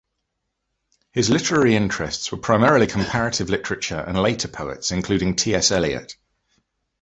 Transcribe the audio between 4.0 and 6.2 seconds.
and later poets including T. S. Elliot.